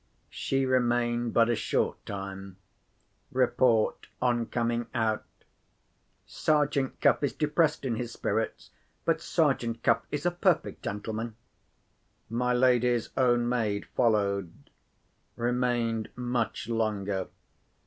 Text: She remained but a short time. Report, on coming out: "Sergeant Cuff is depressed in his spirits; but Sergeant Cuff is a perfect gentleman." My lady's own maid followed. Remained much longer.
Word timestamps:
She 0.31 0.65
remained 0.65 1.31
but 1.31 1.47
a 1.47 1.53
short 1.55 2.03
time. 2.07 2.57
Report, 3.31 4.07
on 4.19 4.47
coming 4.47 4.87
out: 4.95 5.25
"Sergeant 6.25 6.99
Cuff 7.01 7.21
is 7.23 7.33
depressed 7.33 7.85
in 7.85 7.97
his 7.97 8.11
spirits; 8.11 8.71
but 9.05 9.21
Sergeant 9.21 9.83
Cuff 9.83 10.01
is 10.09 10.25
a 10.25 10.31
perfect 10.31 10.81
gentleman." 10.83 11.35
My 12.31 12.51
lady's 12.51 13.11
own 13.15 13.47
maid 13.47 13.85
followed. 13.95 14.71
Remained 15.35 16.09
much 16.15 16.67
longer. 16.67 17.27